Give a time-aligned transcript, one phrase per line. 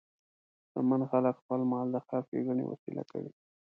[0.63, 3.31] شتمن خلک خپل مال د خیر ښیګڼې وسیله کوي.